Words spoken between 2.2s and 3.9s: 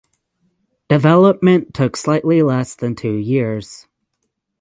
less than two years.